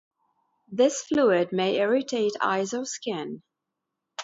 This 0.67 1.01
fluid 1.03 1.49
may 1.51 1.75
irritate 1.75 2.31
eyes 2.41 2.73
or 2.73 2.85
skin. 2.85 3.43